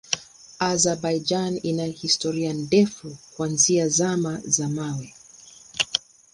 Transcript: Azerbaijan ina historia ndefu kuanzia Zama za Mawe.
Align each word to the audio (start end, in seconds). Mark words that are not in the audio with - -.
Azerbaijan 0.69 1.57
ina 1.63 1.83
historia 1.85 2.53
ndefu 2.53 3.17
kuanzia 3.35 3.87
Zama 3.87 4.41
za 4.45 4.69
Mawe. 4.69 5.13